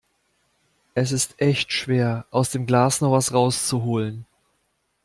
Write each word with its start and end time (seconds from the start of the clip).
Es 0.95 1.11
ist 1.11 1.39
echt 1.39 1.71
schwer 1.71 2.25
aus 2.31 2.49
dem 2.49 2.65
Glas 2.65 3.01
noch 3.01 3.11
was 3.11 3.33
rauszuholen 3.35 4.25